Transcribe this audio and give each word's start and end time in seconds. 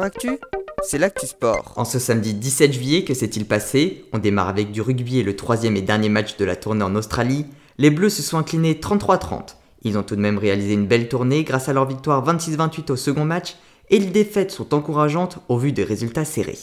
Actu, 0.00 0.38
c'est 0.82 0.96
l'actu 0.96 1.26
sport. 1.26 1.74
En 1.76 1.84
ce 1.84 1.98
samedi 1.98 2.32
17 2.32 2.72
juillet, 2.72 3.04
que 3.04 3.12
s'est-il 3.12 3.44
passé? 3.44 4.06
On 4.14 4.18
démarre 4.18 4.48
avec 4.48 4.72
du 4.72 4.80
rugby 4.80 5.18
et 5.18 5.22
le 5.22 5.36
troisième 5.36 5.76
et 5.76 5.82
dernier 5.82 6.08
match 6.08 6.38
de 6.38 6.46
la 6.46 6.56
tournée 6.56 6.82
en 6.82 6.94
Australie. 6.94 7.44
Les 7.76 7.90
Bleus 7.90 8.08
se 8.08 8.22
sont 8.22 8.38
inclinés 8.38 8.72
33-30. 8.72 9.56
Ils 9.82 9.98
ont 9.98 10.02
tout 10.02 10.16
de 10.16 10.20
même 10.20 10.38
réalisé 10.38 10.72
une 10.72 10.86
belle 10.86 11.08
tournée 11.08 11.44
grâce 11.44 11.68
à 11.68 11.74
leur 11.74 11.86
victoire 11.86 12.24
26-28 12.26 12.90
au 12.90 12.96
second 12.96 13.26
match 13.26 13.56
et 13.90 13.98
les 13.98 14.06
défaites 14.06 14.50
sont 14.50 14.72
encourageantes 14.72 15.40
au 15.50 15.58
vu 15.58 15.72
des 15.72 15.84
résultats 15.84 16.24
serrés. 16.24 16.58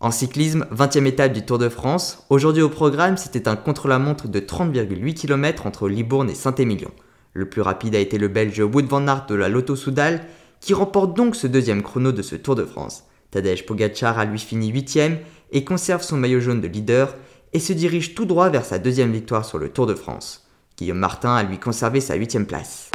En 0.00 0.12
cyclisme, 0.12 0.66
20e 0.72 1.06
étape 1.06 1.32
du 1.32 1.44
Tour 1.44 1.58
de 1.58 1.68
France, 1.68 2.26
aujourd'hui 2.30 2.62
au 2.62 2.68
programme 2.68 3.16
c'était 3.16 3.48
un 3.48 3.56
contre-la-montre 3.56 4.28
de 4.28 4.38
30,8 4.38 5.14
km 5.14 5.66
entre 5.66 5.88
Libourne 5.88 6.30
et 6.30 6.34
Saint-Émilion. 6.34 6.92
Le 7.32 7.48
plus 7.48 7.62
rapide 7.62 7.96
a 7.96 7.98
été 7.98 8.18
le 8.18 8.28
Belge 8.28 8.60
Wood 8.60 8.86
van 8.86 9.08
Aert 9.08 9.26
de 9.26 9.34
la 9.34 9.48
Lotto 9.48 9.74
Soudal 9.74 10.20
qui 10.66 10.74
remporte 10.74 11.16
donc 11.16 11.36
ce 11.36 11.46
deuxième 11.46 11.80
chrono 11.80 12.10
de 12.10 12.22
ce 12.22 12.34
Tour 12.34 12.56
de 12.56 12.64
France. 12.64 13.04
Tadej 13.30 13.66
Pogacar 13.66 14.18
a 14.18 14.24
lui 14.24 14.40
fini 14.40 14.72
8ème 14.72 15.18
et 15.52 15.62
conserve 15.62 16.02
son 16.02 16.16
maillot 16.16 16.40
jaune 16.40 16.60
de 16.60 16.66
leader 16.66 17.14
et 17.52 17.60
se 17.60 17.72
dirige 17.72 18.16
tout 18.16 18.24
droit 18.24 18.48
vers 18.48 18.64
sa 18.64 18.80
deuxième 18.80 19.12
victoire 19.12 19.44
sur 19.44 19.58
le 19.58 19.68
Tour 19.68 19.86
de 19.86 19.94
France. 19.94 20.48
Guillaume 20.76 20.98
Martin 20.98 21.36
a 21.36 21.44
lui 21.44 21.60
conservé 21.60 22.00
sa 22.00 22.18
8ème 22.18 22.46
place. 22.46 22.90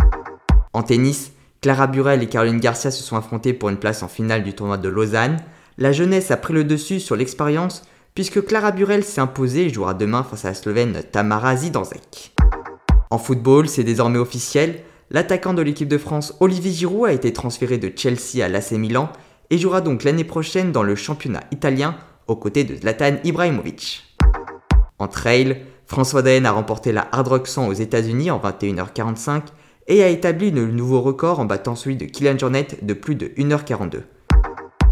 En 0.73 0.83
tennis, 0.83 1.31
Clara 1.61 1.87
Burel 1.87 2.21
et 2.21 2.27
Caroline 2.27 2.59
Garcia 2.59 2.91
se 2.91 3.03
sont 3.03 3.15
affrontées 3.15 3.53
pour 3.53 3.69
une 3.69 3.77
place 3.77 4.03
en 4.03 4.09
finale 4.09 4.43
du 4.43 4.51
tournoi 4.51 4.75
de 4.77 4.89
Lausanne. 4.89 5.37
La 5.77 5.93
jeunesse 5.93 6.29
a 6.29 6.35
pris 6.35 6.53
le 6.53 6.65
dessus 6.65 6.99
sur 6.99 7.15
l'expérience 7.15 7.83
puisque 8.15 8.43
Clara 8.43 8.73
Burel 8.73 9.05
s'est 9.05 9.21
imposée 9.21 9.67
et 9.67 9.69
jouera 9.69 9.93
demain 9.93 10.23
face 10.23 10.43
à 10.43 10.49
la 10.49 10.55
Slovène 10.55 11.03
Tamara 11.09 11.55
Zidanzek. 11.55 12.35
En 13.09 13.17
football, 13.17 13.69
c'est 13.69 13.85
désormais 13.85 14.19
officiel, 14.19 14.83
L'attaquant 15.13 15.53
de 15.53 15.61
l'équipe 15.61 15.89
de 15.89 15.97
France 15.97 16.33
Olivier 16.39 16.71
Giroud 16.71 17.09
a 17.09 17.11
été 17.11 17.33
transféré 17.33 17.77
de 17.77 17.91
Chelsea 17.93 18.41
à 18.41 18.47
l'AC 18.47 18.71
Milan 18.71 19.09
et 19.49 19.57
jouera 19.57 19.81
donc 19.81 20.05
l'année 20.05 20.23
prochaine 20.23 20.71
dans 20.71 20.83
le 20.83 20.95
championnat 20.95 21.43
italien 21.51 21.97
aux 22.27 22.37
côtés 22.37 22.63
de 22.63 22.77
Zlatan 22.77 23.17
Ibrahimovic. 23.25 24.15
En 24.99 25.09
trail, 25.09 25.63
François 25.85 26.21
Daen 26.21 26.45
a 26.45 26.53
remporté 26.53 26.93
la 26.93 27.09
Hard 27.11 27.27
Rock 27.27 27.47
100 27.47 27.67
aux 27.67 27.73
États-Unis 27.73 28.31
en 28.31 28.39
21h45 28.39 29.41
et 29.87 30.01
a 30.01 30.07
établi 30.07 30.49
le 30.49 30.67
nouveau 30.67 31.01
record 31.01 31.41
en 31.41 31.45
battant 31.45 31.75
celui 31.75 31.97
de 31.97 32.05
Kylian 32.05 32.37
Jornet 32.37 32.67
de 32.81 32.93
plus 32.93 33.15
de 33.15 33.27
1h42. 33.37 34.03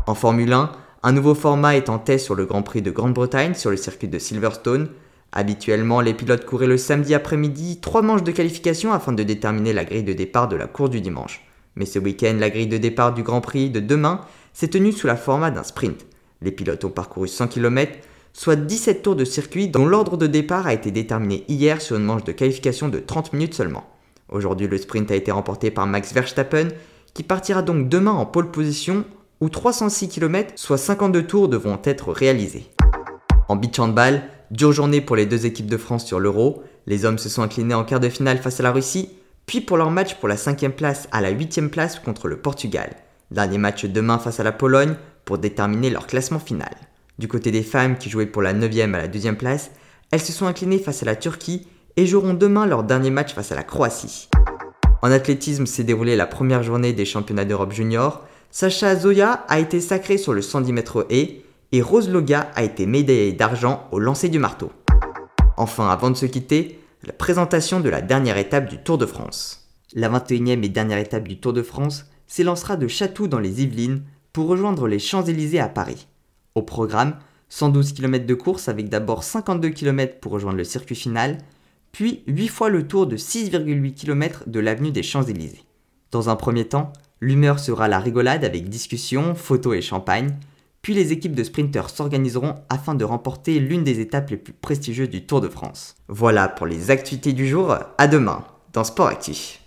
En 0.05 0.15
Formule 0.15 0.51
1, 0.51 0.69
un 1.01 1.11
nouveau 1.13 1.33
format 1.33 1.77
est 1.77 1.87
en 1.87 1.97
test 1.97 2.25
sur 2.25 2.35
le 2.35 2.45
Grand 2.45 2.61
Prix 2.61 2.81
de 2.81 2.91
Grande-Bretagne 2.91 3.53
sur 3.53 3.71
le 3.71 3.77
circuit 3.77 4.09
de 4.09 4.19
Silverstone 4.19 4.89
Habituellement, 5.31 6.01
les 6.01 6.13
pilotes 6.13 6.45
couraient 6.45 6.67
le 6.67 6.77
samedi 6.77 7.13
après-midi 7.13 7.79
trois 7.81 8.01
manches 8.01 8.23
de 8.23 8.31
qualification 8.31 8.93
afin 8.93 9.11
de 9.11 9.23
déterminer 9.23 9.73
la 9.73 9.85
grille 9.85 10.03
de 10.03 10.13
départ 10.13 10.47
de 10.47 10.55
la 10.55 10.65
course 10.65 10.89
du 10.89 11.01
dimanche. 11.01 11.45
Mais 11.75 11.85
ce 11.85 11.99
week-end, 11.99 12.35
la 12.39 12.49
grille 12.49 12.67
de 12.67 12.77
départ 12.77 13.13
du 13.13 13.23
Grand 13.23 13.41
Prix 13.41 13.69
de 13.69 13.79
demain 13.79 14.21
s'est 14.53 14.69
tenue 14.69 14.91
sous 14.91 15.07
la 15.07 15.15
format 15.15 15.51
d'un 15.51 15.63
sprint. 15.63 16.05
Les 16.41 16.51
pilotes 16.51 16.83
ont 16.83 16.89
parcouru 16.89 17.27
100 17.27 17.47
km, 17.47 17.93
soit 18.33 18.55
17 18.55 19.03
tours 19.03 19.15
de 19.15 19.25
circuit 19.25 19.67
dont 19.67 19.85
l'ordre 19.85 20.17
de 20.17 20.27
départ 20.27 20.65
a 20.65 20.73
été 20.73 20.89
déterminé 20.91 21.43
hier 21.47 21.81
sur 21.81 21.97
une 21.97 22.03
manche 22.03 22.23
de 22.23 22.31
qualification 22.31 22.89
de 22.89 22.99
30 22.99 23.33
minutes 23.33 23.53
seulement. 23.53 23.85
Aujourd'hui, 24.29 24.67
le 24.67 24.77
sprint 24.77 25.11
a 25.11 25.15
été 25.15 25.31
remporté 25.31 25.71
par 25.71 25.85
Max 25.87 26.13
Verstappen, 26.13 26.69
qui 27.13 27.23
partira 27.23 27.61
donc 27.61 27.87
demain 27.89 28.11
en 28.11 28.25
pole 28.25 28.51
position 28.51 29.05
où 29.41 29.49
306 29.49 30.09
km, 30.09 30.53
soit 30.55 30.77
52 30.77 31.27
tours, 31.27 31.49
devront 31.49 31.79
être 31.83 32.11
réalisés. 32.11 32.69
En 33.47 33.55
beach 33.55 33.79
handball, 33.79 34.23
Dure 34.51 34.71
journée 34.71 34.99
pour 34.99 35.15
les 35.15 35.27
deux 35.27 35.45
équipes 35.45 35.69
de 35.69 35.77
France 35.77 36.05
sur 36.05 36.19
l'Euro. 36.19 36.63
Les 36.87 37.05
hommes 37.05 37.19
se 37.19 37.29
sont 37.29 37.43
inclinés 37.43 37.75
en 37.75 37.83
quart 37.83 37.99
de 37.99 38.09
finale 38.09 38.39
face 38.39 38.59
à 38.59 38.63
la 38.63 38.71
Russie, 38.71 39.09
puis 39.45 39.61
pour 39.61 39.77
leur 39.77 39.91
match 39.91 40.15
pour 40.15 40.27
la 40.27 40.37
cinquième 40.37 40.71
place 40.71 41.07
à 41.11 41.21
la 41.21 41.29
huitième 41.29 41.69
place 41.69 41.99
contre 41.99 42.27
le 42.27 42.37
Portugal. 42.37 42.89
Dernier 43.29 43.59
match 43.59 43.85
demain 43.85 44.17
face 44.17 44.39
à 44.39 44.43
la 44.43 44.51
Pologne 44.51 44.95
pour 45.23 45.37
déterminer 45.37 45.91
leur 45.91 46.07
classement 46.07 46.39
final. 46.39 46.71
Du 47.19 47.27
côté 47.27 47.51
des 47.51 47.61
femmes 47.61 47.97
qui 47.99 48.09
jouaient 48.09 48.25
pour 48.25 48.41
la 48.41 48.55
9e 48.55 48.95
à 48.95 48.97
la 48.97 49.07
deuxième 49.07 49.37
place, 49.37 49.69
elles 50.09 50.19
se 50.19 50.31
sont 50.31 50.47
inclinées 50.47 50.79
face 50.79 51.03
à 51.03 51.05
la 51.05 51.15
Turquie 51.15 51.67
et 51.95 52.07
joueront 52.07 52.33
demain 52.33 52.65
leur 52.65 52.83
dernier 52.83 53.11
match 53.11 53.35
face 53.35 53.51
à 53.51 53.55
la 53.55 53.63
Croatie. 53.63 54.29
En 55.03 55.11
athlétisme 55.11 55.67
s'est 55.67 55.83
déroulée 55.83 56.15
la 56.15 56.25
première 56.25 56.63
journée 56.63 56.93
des 56.93 57.05
championnats 57.05 57.45
d'Europe 57.45 57.71
junior. 57.71 58.25
Sacha 58.49 58.95
Zoya 58.95 59.45
a 59.47 59.59
été 59.59 59.79
sacrée 59.79 60.17
sur 60.17 60.33
le 60.33 60.41
110 60.41 60.73
mètres 60.73 61.05
et 61.11 61.43
et 61.71 61.81
Rose 61.81 62.09
Loga 62.09 62.51
a 62.55 62.63
été 62.63 62.85
médaillée 62.85 63.33
d'argent 63.33 63.87
au 63.91 63.99
lancer 63.99 64.29
du 64.29 64.39
marteau. 64.39 64.71
Enfin, 65.57 65.89
avant 65.89 66.09
de 66.09 66.15
se 66.15 66.25
quitter, 66.25 66.79
la 67.03 67.13
présentation 67.13 67.79
de 67.79 67.89
la 67.89 68.01
dernière 68.01 68.37
étape 68.37 68.69
du 68.69 68.77
Tour 68.77 68.97
de 68.97 69.05
France. 69.05 69.69
La 69.93 70.09
21e 70.09 70.63
et 70.63 70.69
dernière 70.69 70.97
étape 70.97 71.27
du 71.27 71.39
Tour 71.39 71.53
de 71.53 71.61
France 71.61 72.05
s'élancera 72.27 72.75
de 72.75 72.87
Chatou 72.87 73.27
dans 73.27 73.39
les 73.39 73.63
Yvelines 73.63 74.03
pour 74.33 74.47
rejoindre 74.47 74.87
les 74.87 74.99
Champs-Élysées 74.99 75.59
à 75.59 75.69
Paris. 75.69 76.07
Au 76.55 76.61
programme, 76.61 77.15
112 77.49 77.93
km 77.93 78.25
de 78.25 78.33
course 78.33 78.67
avec 78.67 78.89
d'abord 78.89 79.23
52 79.23 79.69
km 79.69 80.19
pour 80.19 80.31
rejoindre 80.31 80.57
le 80.57 80.63
circuit 80.63 80.95
final, 80.95 81.37
puis 81.91 82.23
8 82.27 82.47
fois 82.47 82.69
le 82.69 82.87
tour 82.87 83.07
de 83.07 83.17
6,8 83.17 83.93
km 83.93 84.43
de 84.47 84.59
l'avenue 84.59 84.91
des 84.91 85.03
Champs-Élysées. 85.03 85.63
Dans 86.11 86.29
un 86.29 86.35
premier 86.35 86.65
temps, 86.65 86.93
l'humeur 87.21 87.59
sera 87.59 87.87
la 87.87 87.99
rigolade 87.99 88.43
avec 88.43 88.69
discussion, 88.69 89.35
photos 89.35 89.75
et 89.75 89.81
champagne, 89.81 90.35
puis 90.81 90.93
les 90.93 91.11
équipes 91.11 91.35
de 91.35 91.43
sprinteurs 91.43 91.89
s'organiseront 91.89 92.55
afin 92.69 92.95
de 92.95 93.03
remporter 93.03 93.59
l'une 93.59 93.83
des 93.83 93.99
étapes 93.99 94.29
les 94.29 94.37
plus 94.37 94.53
prestigieuses 94.53 95.09
du 95.09 95.25
Tour 95.25 95.41
de 95.41 95.49
France. 95.49 95.95
Voilà 96.07 96.47
pour 96.47 96.67
les 96.67 96.91
activités 96.91 97.33
du 97.33 97.47
jour, 97.47 97.75
à 97.97 98.07
demain 98.07 98.43
dans 98.73 98.83
Sport 98.83 99.07
Actif. 99.07 99.57